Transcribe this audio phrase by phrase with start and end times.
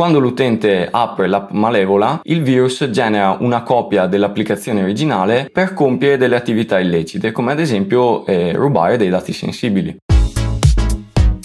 [0.00, 6.36] Quando l'utente apre l'app malevola, il virus genera una copia dell'applicazione originale per compiere delle
[6.36, 9.94] attività illecite, come ad esempio eh, rubare dei dati sensibili.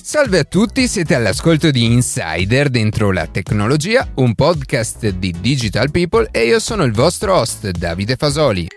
[0.02, 6.30] Salve a tutti, siete all'ascolto di Insider dentro la tecnologia, un podcast di Digital People
[6.32, 8.70] e io sono il vostro host Davide Fasoli.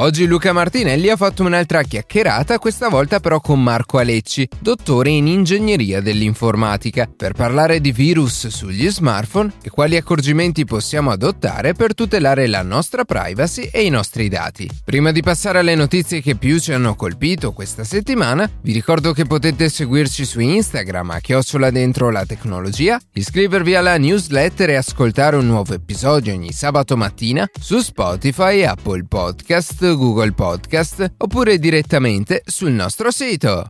[0.00, 5.26] Oggi Luca Martinelli ha fatto un'altra chiacchierata, questa volta però con Marco Alecci, dottore in
[5.26, 12.46] ingegneria dell'informatica, per parlare di virus sugli smartphone e quali accorgimenti possiamo adottare per tutelare
[12.46, 14.70] la nostra privacy e i nostri dati.
[14.82, 19.26] Prima di passare alle notizie che più ci hanno colpito questa settimana, vi ricordo che
[19.26, 25.44] potete seguirci su Instagram a chiocciola dentro la tecnologia, iscrivervi alla newsletter e ascoltare un
[25.46, 33.10] nuovo episodio ogni sabato mattina su Spotify, Apple Podcast, Google Podcast oppure direttamente sul nostro
[33.10, 33.66] sito.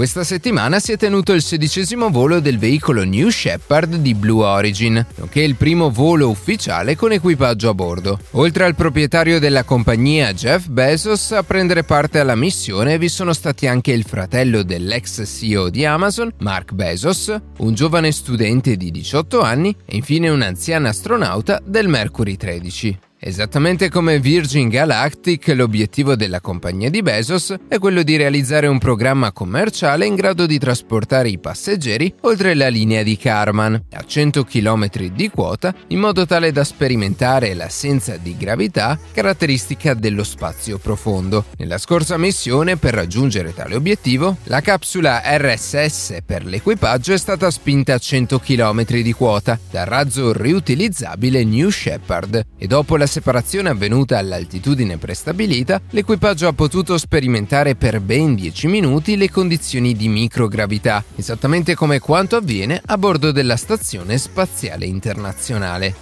[0.00, 5.04] Questa settimana si è tenuto il sedicesimo volo del veicolo New Shepard di Blue Origin,
[5.16, 8.18] nonché il primo volo ufficiale con equipaggio a bordo.
[8.30, 13.66] Oltre al proprietario della compagnia Jeff Bezos a prendere parte alla missione vi sono stati
[13.66, 19.76] anche il fratello dell'ex CEO di Amazon, Mark Bezos, un giovane studente di 18 anni
[19.84, 22.98] e infine un'anziana astronauta del Mercury 13.
[23.22, 29.30] Esattamente come Virgin Galactic, l'obiettivo della compagnia di Bezos è quello di realizzare un programma
[29.30, 34.88] commerciale in grado di trasportare i passeggeri oltre la linea di Karman, a 100 km
[35.12, 41.44] di quota, in modo tale da sperimentare l'assenza di gravità caratteristica dello spazio profondo.
[41.58, 47.92] Nella scorsa missione, per raggiungere tale obiettivo, la capsula RSS per l'equipaggio è stata spinta
[47.92, 54.16] a 100 km di quota dal razzo riutilizzabile New Shepard e dopo la separazione avvenuta
[54.16, 61.74] all'altitudine prestabilita, l'equipaggio ha potuto sperimentare per ben 10 minuti le condizioni di microgravità, esattamente
[61.74, 65.94] come quanto avviene a bordo della Stazione Spaziale Internazionale.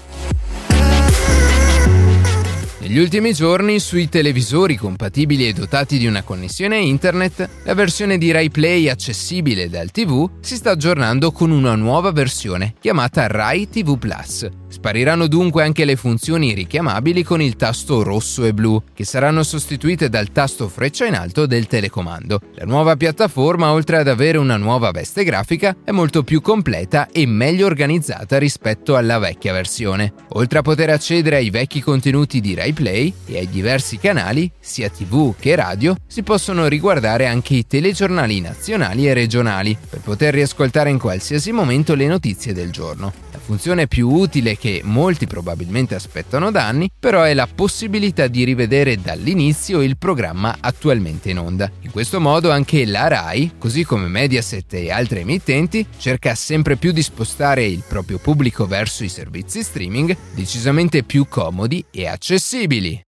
[2.81, 8.31] Negli ultimi giorni sui televisori compatibili e dotati di una connessione internet, la versione di
[8.31, 13.99] Rai Play accessibile dal TV si sta aggiornando con una nuova versione chiamata Rai TV
[13.99, 14.49] Plus.
[14.69, 20.09] Spariranno dunque anche le funzioni richiamabili con il tasto rosso e blu, che saranno sostituite
[20.09, 22.41] dal tasto freccia in alto del telecomando.
[22.55, 27.27] La nuova piattaforma, oltre ad avere una nuova veste grafica, è molto più completa e
[27.27, 30.13] meglio organizzata rispetto alla vecchia versione.
[30.35, 34.91] Oltre a poter accedere ai vecchi contenuti di Rai Play e ai diversi canali, sia
[34.91, 40.91] TV che radio, si possono riguardare anche i telegiornali nazionali e regionali, per poter riascoltare
[40.91, 43.28] in qualsiasi momento le notizie del giorno.
[43.39, 48.43] La funzione più utile che molti probabilmente aspettano da anni, però è la possibilità di
[48.43, 51.71] rivedere dall'inizio il programma attualmente in onda.
[51.83, 56.91] In questo modo anche la RAI, così come Mediaset e altre emittenti, cerca sempre più
[56.91, 63.08] di spostare il proprio pubblico verso i servizi streaming decisamente più comodi e accessibili.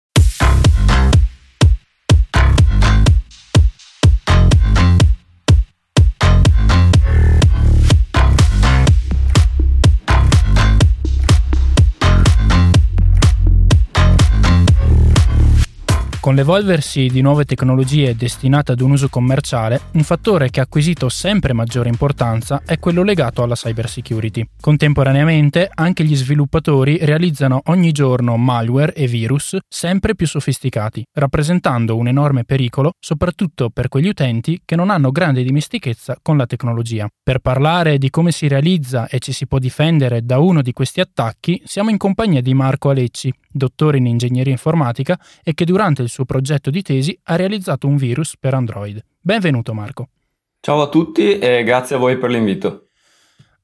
[16.27, 21.07] Con l'evolversi di nuove tecnologie destinate ad un uso commerciale, un fattore che ha acquisito
[21.07, 24.45] sempre maggiore importanza è quello legato alla cybersecurity.
[24.59, 32.09] Contemporaneamente, anche gli sviluppatori realizzano ogni giorno malware e virus sempre più sofisticati, rappresentando un
[32.09, 37.07] enorme pericolo soprattutto per quegli utenti che non hanno grande dimestichezza con la tecnologia.
[37.23, 40.99] Per parlare di come si realizza e ci si può difendere da uno di questi
[40.99, 46.09] attacchi, siamo in compagnia di Marco Alecci, dottore in ingegneria informatica e che durante il
[46.09, 49.03] suo progetto di tesi ha realizzato un virus per Android.
[49.19, 50.09] Benvenuto Marco.
[50.59, 52.87] Ciao a tutti e grazie a voi per l'invito.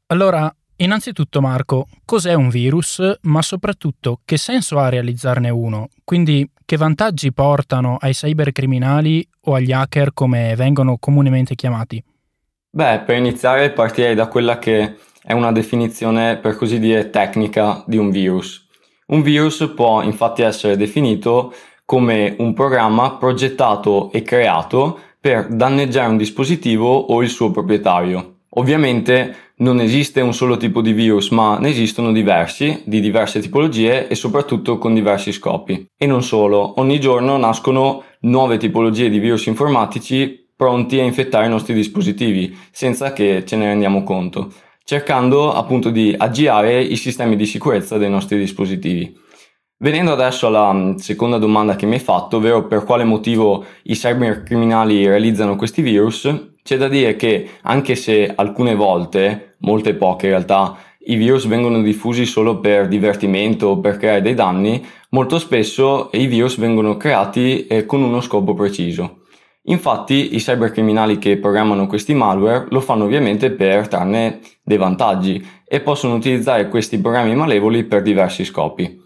[0.07, 5.90] Allora, innanzitutto Marco, cos'è un virus, ma soprattutto che senso ha realizzarne uno?
[6.04, 12.04] Quindi che vantaggi portano ai cybercriminali o agli hacker come vengono comunemente chiamati?
[12.69, 17.98] Beh, per iniziare partirei da quella che è una definizione per così dire tecnica di
[17.98, 18.62] un virus.
[19.08, 21.54] Un virus può infatti essere definito
[21.86, 28.40] come un programma progettato e creato per danneggiare un dispositivo o il suo proprietario.
[28.56, 34.08] Ovviamente non esiste un solo tipo di virus, ma ne esistono diversi, di diverse tipologie
[34.08, 35.88] e soprattutto con diversi scopi.
[35.98, 41.50] E non solo, ogni giorno nascono nuove tipologie di virus informatici pronti a infettare i
[41.50, 44.52] nostri dispositivi senza che ce ne rendiamo conto,
[44.83, 49.21] cercando appunto di aggirare i sistemi di sicurezza dei nostri dispositivi.
[49.77, 55.06] Venendo adesso alla seconda domanda che mi hai fatto, ovvero per quale motivo i cybercriminali
[55.06, 60.77] realizzano questi virus, c'è da dire che anche se alcune volte, molte poche in realtà,
[61.06, 66.27] i virus vengono diffusi solo per divertimento o per creare dei danni, molto spesso i
[66.27, 69.23] virus vengono creati eh, con uno scopo preciso.
[69.68, 75.80] Infatti i cybercriminali che programmano questi malware lo fanno ovviamente per trarne dei vantaggi e
[75.80, 79.03] possono utilizzare questi programmi malevoli per diversi scopi.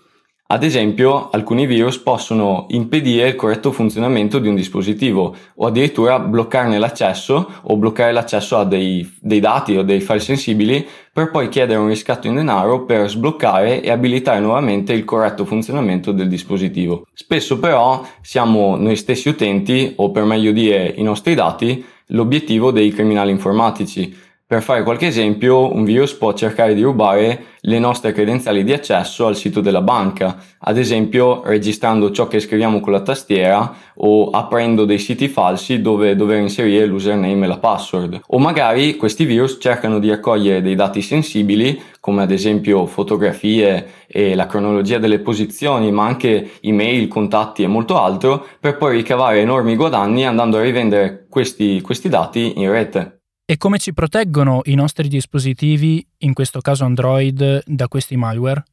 [0.50, 6.80] Ad esempio, alcuni virus possono impedire il corretto funzionamento di un dispositivo o addirittura bloccarne
[6.80, 11.80] l'accesso o bloccare l'accesso a dei, dei, dati o dei file sensibili per poi chiedere
[11.80, 17.06] un riscatto in denaro per sbloccare e abilitare nuovamente il corretto funzionamento del dispositivo.
[17.14, 22.92] Spesso però siamo noi stessi utenti, o per meglio dire i nostri dati, l'obiettivo dei
[22.92, 24.16] criminali informatici
[24.48, 29.28] per fare qualche esempio, un virus può cercare di rubare le nostre credenziali di accesso
[29.28, 34.86] al sito della banca, ad esempio registrando ciò che scriviamo con la tastiera o aprendo
[34.86, 38.22] dei siti falsi dove dover inserire l'username e la password.
[38.28, 44.34] O magari questi virus cercano di raccogliere dei dati sensibili, come ad esempio fotografie e
[44.34, 49.76] la cronologia delle posizioni, ma anche email, contatti e molto altro, per poi ricavare enormi
[49.76, 53.17] guadagni andando a rivendere questi, questi dati in rete.
[53.50, 58.66] E come ci proteggono i nostri dispositivi, in questo caso Android, da questi malware?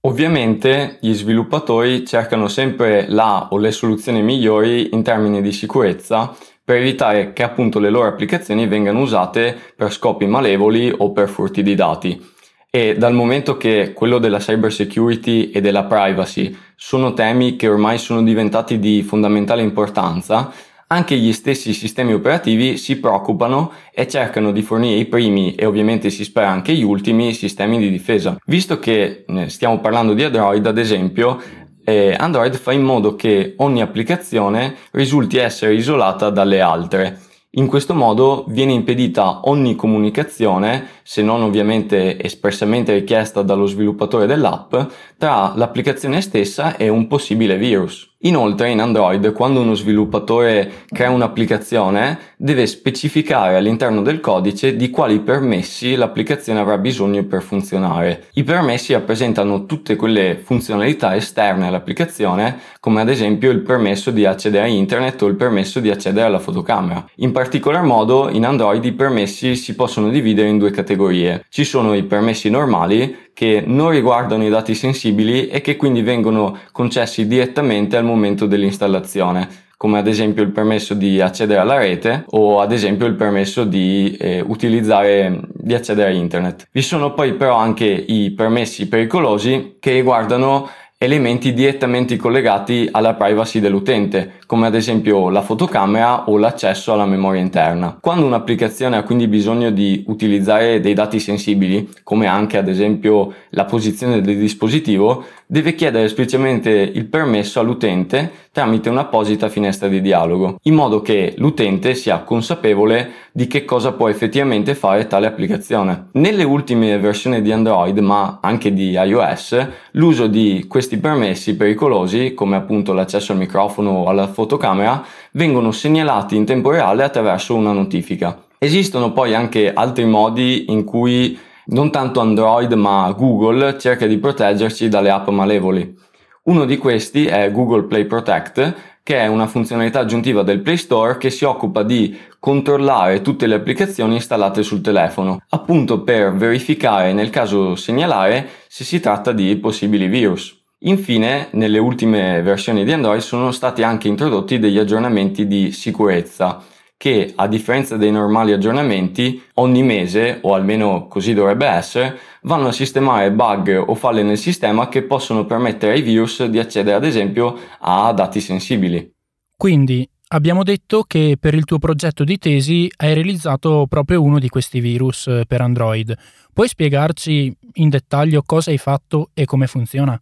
[0.00, 6.76] Ovviamente gli sviluppatori cercano sempre la o le soluzioni migliori in termini di sicurezza per
[6.76, 11.74] evitare che appunto le loro applicazioni vengano usate per scopi malevoli o per furti di
[11.74, 12.22] dati.
[12.70, 17.96] E dal momento che quello della cyber security e della privacy sono temi che ormai
[17.96, 20.52] sono diventati di fondamentale importanza,
[20.88, 26.10] anche gli stessi sistemi operativi si preoccupano e cercano di fornire i primi e ovviamente
[26.10, 28.36] si spera anche gli ultimi sistemi di difesa.
[28.46, 31.40] Visto che eh, stiamo parlando di Android, ad esempio,
[31.84, 37.18] eh, Android fa in modo che ogni applicazione risulti essere isolata dalle altre.
[37.56, 44.74] In questo modo viene impedita ogni comunicazione, se non ovviamente espressamente richiesta dallo sviluppatore dell'app,
[45.16, 48.13] tra l'applicazione stessa e un possibile virus.
[48.26, 55.20] Inoltre in Android quando uno sviluppatore crea un'applicazione deve specificare all'interno del codice di quali
[55.20, 58.28] permessi l'applicazione avrà bisogno per funzionare.
[58.34, 64.64] I permessi rappresentano tutte quelle funzionalità esterne all'applicazione come ad esempio il permesso di accedere
[64.64, 67.06] a internet o il permesso di accedere alla fotocamera.
[67.16, 71.44] In particolar modo in Android i permessi si possono dividere in due categorie.
[71.50, 76.56] Ci sono i permessi normali che non riguardano i dati sensibili e che quindi vengono
[76.72, 82.60] concessi direttamente al momento dell'installazione come ad esempio il permesso di accedere alla rete o
[82.60, 86.68] ad esempio il permesso di eh, utilizzare di accedere a internet.
[86.70, 93.60] Vi sono poi però anche i permessi pericolosi che riguardano elementi direttamente collegati alla privacy
[93.60, 97.96] dell'utente, come ad esempio la fotocamera o l'accesso alla memoria interna.
[98.00, 103.64] Quando un'applicazione ha quindi bisogno di utilizzare dei dati sensibili, come anche ad esempio la
[103.64, 110.74] posizione del dispositivo, deve chiedere esplicitamente il permesso all'utente tramite un'apposita finestra di dialogo, in
[110.74, 116.06] modo che l'utente sia consapevole di che cosa può effettivamente fare tale applicazione.
[116.12, 122.54] Nelle ultime versioni di Android, ma anche di iOS, l'uso di questi permessi pericolosi, come
[122.54, 128.38] appunto l'accesso al microfono o alla fotocamera, vengono segnalati in tempo reale attraverso una notifica.
[128.58, 134.88] Esistono poi anche altri modi in cui non tanto Android ma Google cerca di proteggerci
[134.88, 135.96] dalle app malevoli.
[136.44, 141.16] Uno di questi è Google Play Protect, che è una funzionalità aggiuntiva del Play Store
[141.16, 147.30] che si occupa di controllare tutte le applicazioni installate sul telefono, appunto per verificare nel
[147.30, 150.63] caso segnalare se si tratta di possibili virus.
[150.86, 156.62] Infine, nelle ultime versioni di Android sono stati anche introdotti degli aggiornamenti di sicurezza
[156.96, 162.72] che a differenza dei normali aggiornamenti ogni mese, o almeno così dovrebbe essere, vanno a
[162.72, 167.58] sistemare bug o falle nel sistema che possono permettere ai virus di accedere ad esempio
[167.80, 169.10] a dati sensibili.
[169.56, 174.48] Quindi abbiamo detto che per il tuo progetto di tesi hai realizzato proprio uno di
[174.48, 176.14] questi virus eh, per Android.
[176.52, 180.18] Puoi spiegarci in dettaglio cosa hai fatto e come funziona?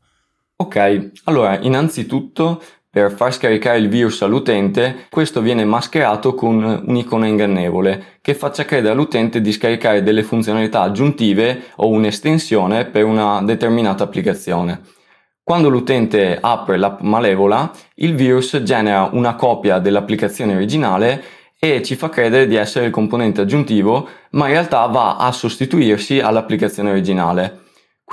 [0.62, 8.18] Ok, allora innanzitutto per far scaricare il virus all'utente, questo viene mascherato con un'icona ingannevole
[8.20, 14.82] che faccia credere all'utente di scaricare delle funzionalità aggiuntive o un'estensione per una determinata applicazione.
[15.42, 21.24] Quando l'utente apre l'app malevola, il virus genera una copia dell'applicazione originale
[21.58, 26.20] e ci fa credere di essere il componente aggiuntivo, ma in realtà va a sostituirsi
[26.20, 27.61] all'applicazione originale.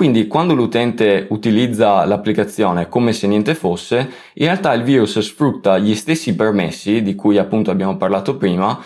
[0.00, 3.98] Quindi quando l'utente utilizza l'applicazione come se niente fosse,
[4.32, 8.82] in realtà il virus sfrutta gli stessi permessi di cui appunto abbiamo parlato prima,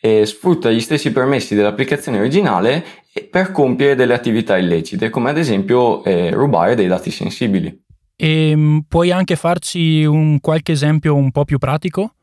[0.00, 2.82] e sfrutta gli stessi permessi dell'applicazione originale
[3.30, 7.84] per compiere delle attività illecite, come ad esempio eh, rubare dei dati sensibili.
[8.16, 12.14] E mm, puoi anche farci un qualche esempio un po' più pratico?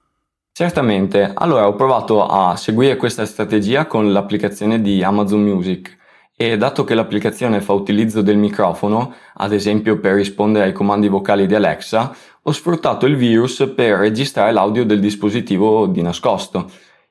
[0.51, 5.99] Certamente, allora ho provato a seguire questa strategia con l'applicazione di Amazon Music
[6.41, 11.45] e dato che l'applicazione fa utilizzo del microfono, ad esempio per rispondere ai comandi vocali
[11.45, 16.67] di Alexa, ho sfruttato il virus per registrare l'audio del dispositivo di nascosto.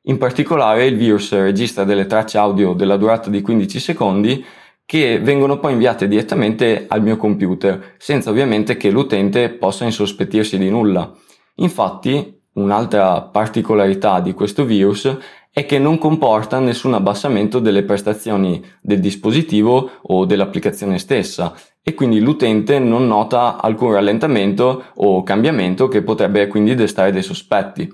[0.07, 4.45] In particolare il virus registra delle tracce audio della durata di 15 secondi
[4.85, 10.71] che vengono poi inviate direttamente al mio computer, senza ovviamente che l'utente possa insospettirsi di
[10.71, 11.09] nulla.
[11.57, 15.17] Infatti, un'altra particolarità di questo virus
[15.53, 22.21] è che non comporta nessun abbassamento delle prestazioni del dispositivo o dell'applicazione stessa e quindi
[22.21, 27.93] l'utente non nota alcun rallentamento o cambiamento che potrebbe quindi destare dei sospetti.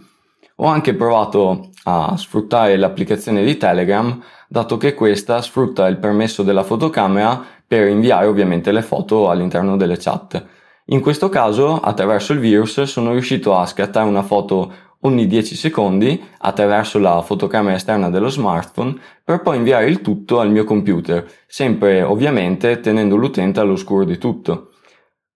[0.57, 6.63] Ho anche provato a sfruttare l'applicazione di Telegram, dato che questa sfrutta il permesso della
[6.63, 10.45] fotocamera per inviare ovviamente le foto all'interno delle chat.
[10.87, 14.73] In questo caso, attraverso il virus, sono riuscito a scattare una foto
[15.07, 20.51] ogni 10 secondi attraverso la fotocamera esterna dello smartphone per poi inviare il tutto al
[20.51, 24.71] mio computer, sempre ovviamente tenendo l'utente all'oscuro di tutto.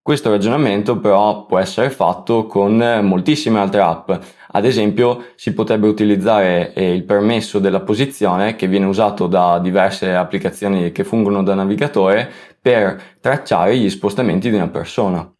[0.02, 4.10] Questo ragionamento però può essere fatto con moltissime altre app,
[4.52, 10.12] ad esempio si potrebbe utilizzare eh, il permesso della posizione che viene usato da diverse
[10.14, 12.28] applicazioni che fungono da navigatore
[12.60, 15.32] per tracciare gli spostamenti di una persona.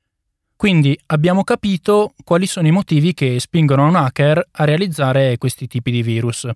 [0.61, 5.91] Quindi abbiamo capito quali sono i motivi che spingono un hacker a realizzare questi tipi
[5.91, 6.47] di virus.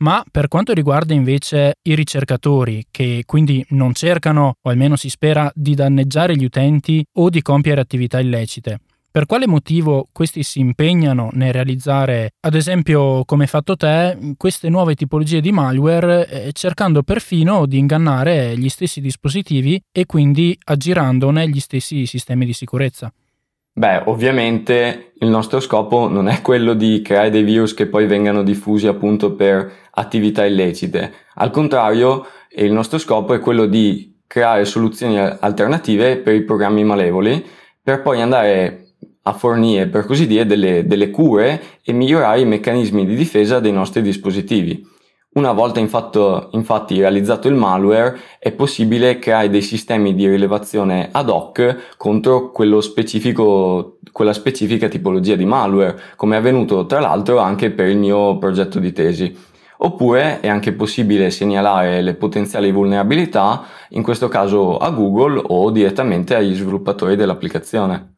[0.00, 5.50] Ma per quanto riguarda invece i ricercatori, che quindi non cercano, o almeno si spera,
[5.54, 11.30] di danneggiare gli utenti o di compiere attività illecite, per quale motivo questi si impegnano
[11.32, 17.02] nel realizzare, ad esempio, come hai fatto te, queste nuove tipologie di malware, eh, cercando
[17.02, 23.10] perfino di ingannare gli stessi dispositivi e quindi aggirandone gli stessi sistemi di sicurezza?
[23.74, 28.42] Beh, ovviamente il nostro scopo non è quello di creare dei virus che poi vengano
[28.42, 31.12] diffusi appunto per attività illecite.
[31.36, 32.26] Al contrario,
[32.56, 37.44] il nostro scopo è quello di creare soluzioni alternative per i programmi malevoli
[37.82, 43.06] per poi andare a fornire, per così dire, delle, delle cure e migliorare i meccanismi
[43.06, 44.86] di difesa dei nostri dispositivi.
[45.34, 51.30] Una volta infatto, infatti realizzato il malware è possibile creare dei sistemi di rilevazione ad
[51.30, 57.96] hoc contro quella specifica tipologia di malware, come è avvenuto tra l'altro anche per il
[57.96, 59.34] mio progetto di tesi.
[59.78, 66.34] Oppure è anche possibile segnalare le potenziali vulnerabilità, in questo caso a Google o direttamente
[66.34, 68.11] agli sviluppatori dell'applicazione.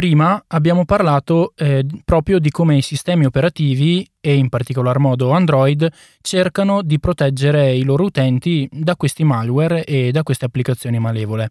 [0.00, 5.86] Prima abbiamo parlato eh, proprio di come i sistemi operativi e in particolar modo Android
[6.22, 11.50] cercano di proteggere i loro utenti da questi malware e da queste applicazioni malevole.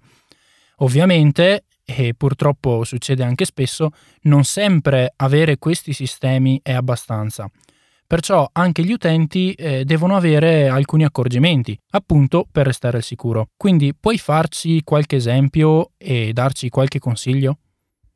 [0.77, 3.91] Ovviamente, e purtroppo succede anche spesso,
[4.21, 7.47] non sempre avere questi sistemi è abbastanza.
[8.07, 13.49] Perciò anche gli utenti eh, devono avere alcuni accorgimenti, appunto per restare al sicuro.
[13.55, 17.59] Quindi puoi farci qualche esempio e darci qualche consiglio?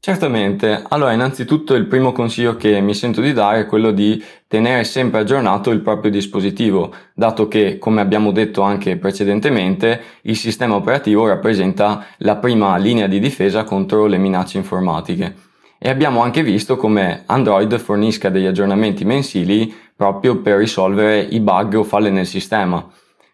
[0.06, 4.84] Certamente, allora innanzitutto il primo consiglio che mi sento di dare è quello di tenere
[4.84, 11.26] sempre aggiornato il proprio dispositivo, dato che, come abbiamo detto anche precedentemente, il sistema operativo
[11.26, 15.36] rappresenta la prima linea di difesa contro le minacce informatiche.
[15.80, 21.76] E abbiamo anche visto come Android fornisca degli aggiornamenti mensili proprio per risolvere i bug
[21.76, 22.86] o falle nel sistema.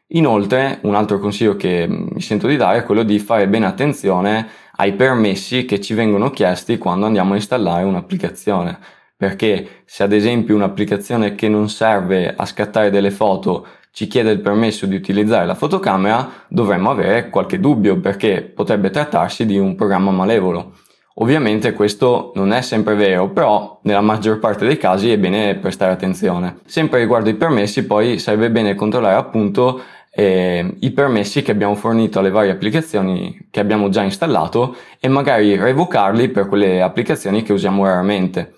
[0.10, 4.48] Inoltre, un altro consiglio che mi sento di dare è quello di fare bene attenzione
[4.80, 8.78] ai permessi che ci vengono chiesti quando andiamo a installare un'applicazione.
[9.16, 14.40] Perché se ad esempio un'applicazione che non serve a scattare delle foto ci chiede il
[14.40, 20.12] permesso di utilizzare la fotocamera, dovremmo avere qualche dubbio perché potrebbe trattarsi di un programma
[20.12, 20.76] malevolo.
[21.16, 25.92] Ovviamente questo non è sempre vero, però nella maggior parte dei casi è bene prestare
[25.92, 26.60] attenzione.
[26.66, 29.82] Sempre riguardo i permessi, poi sarebbe bene controllare appunto
[30.20, 35.56] eh, i permessi che abbiamo fornito alle varie applicazioni che abbiamo già installato e magari
[35.56, 38.56] revocarli per quelle applicazioni che usiamo raramente.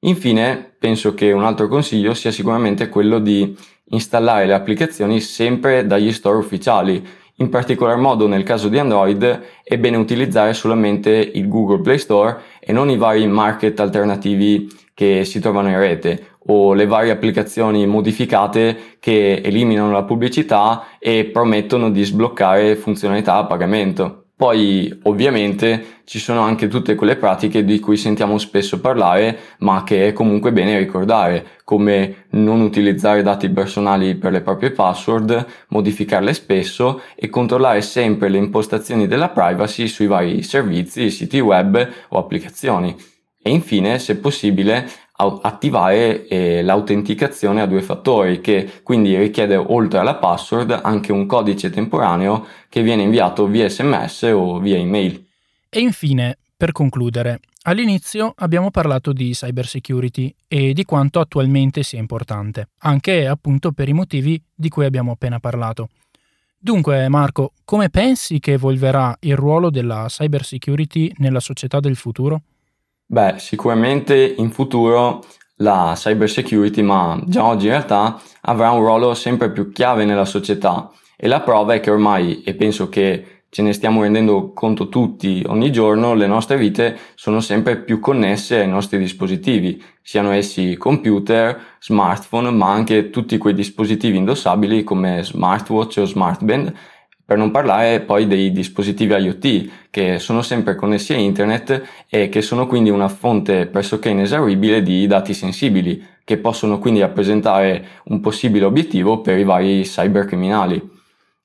[0.00, 3.56] Infine, penso che un altro consiglio sia sicuramente quello di
[3.90, 7.06] installare le applicazioni sempre dagli store ufficiali.
[7.36, 12.40] In particolar modo nel caso di Android è bene utilizzare solamente il Google Play Store
[12.58, 17.86] e non i vari market alternativi che si trovano in rete o le varie applicazioni
[17.86, 24.24] modificate che eliminano la pubblicità e promettono di sbloccare funzionalità a pagamento.
[24.36, 30.08] Poi ovviamente ci sono anche tutte quelle pratiche di cui sentiamo spesso parlare, ma che
[30.08, 37.02] è comunque bene ricordare, come non utilizzare dati personali per le proprie password, modificarle spesso
[37.14, 42.94] e controllare sempre le impostazioni della privacy sui vari servizi, siti web o applicazioni.
[43.40, 50.16] E infine, se possibile, attivare eh, l'autenticazione a due fattori che quindi richiede oltre alla
[50.16, 55.24] password anche un codice temporaneo che viene inviato via sms o via email.
[55.68, 62.70] E infine, per concludere, all'inizio abbiamo parlato di cybersecurity e di quanto attualmente sia importante,
[62.78, 65.88] anche appunto per i motivi di cui abbiamo appena parlato.
[66.58, 72.40] Dunque, Marco, come pensi che evolverà il ruolo della cybersecurity nella società del futuro?
[73.06, 75.22] Beh, sicuramente in futuro
[75.58, 80.24] la cyber security, ma già oggi in realtà avrà un ruolo sempre più chiave nella
[80.24, 80.90] società.
[81.16, 85.44] E la prova è che ormai, e penso che ce ne stiamo rendendo conto tutti
[85.46, 91.76] ogni giorno, le nostre vite sono sempre più connesse ai nostri dispositivi, siano essi computer,
[91.78, 96.72] smartphone, ma anche tutti quei dispositivi indossabili come smartwatch o smartband
[97.26, 102.42] per non parlare poi dei dispositivi IoT che sono sempre connessi a internet e che
[102.42, 108.66] sono quindi una fonte pressoché inesauribile di dati sensibili che possono quindi rappresentare un possibile
[108.66, 110.92] obiettivo per i vari cybercriminali.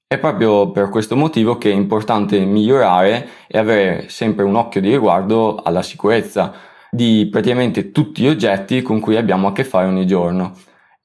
[0.05, 4.89] È proprio per questo motivo che è importante migliorare e avere sempre un occhio di
[4.89, 6.53] riguardo alla sicurezza
[6.91, 10.55] di praticamente tutti gli oggetti con cui abbiamo a che fare ogni giorno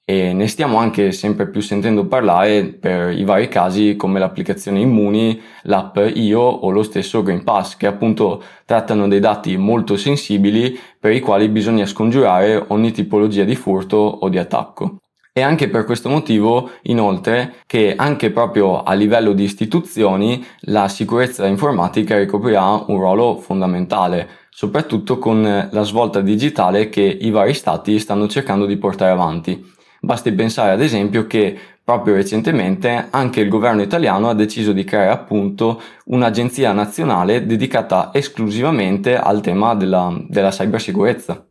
[0.06, 5.40] e ne stiamo anche sempre più sentendo parlare per i vari casi come l'applicazione Immuni,
[5.62, 11.12] l'app Io o lo stesso Green Pass che appunto trattano dei dati molto sensibili per
[11.12, 14.98] i quali bisogna scongiurare ogni tipologia di furto o di attacco.
[15.36, 21.44] E anche per questo motivo, inoltre, che anche proprio a livello di istituzioni la sicurezza
[21.46, 28.28] informatica ricoprirà un ruolo fondamentale, soprattutto con la svolta digitale che i vari stati stanno
[28.28, 29.73] cercando di portare avanti.
[30.04, 35.10] Basti pensare ad esempio che proprio recentemente anche il governo italiano ha deciso di creare
[35.10, 41.46] appunto un'agenzia nazionale dedicata esclusivamente al tema della, della cybersicurezza.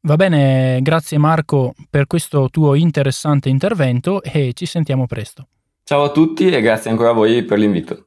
[0.00, 5.48] Va bene, grazie Marco per questo tuo interessante intervento e ci sentiamo presto.
[5.82, 8.06] Ciao a tutti e grazie ancora a voi per l'invito.